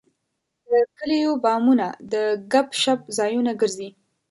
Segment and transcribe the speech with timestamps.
[0.67, 2.13] د کلیو بامونه د
[2.51, 3.89] ګپ شپ ځایونه ګرځي.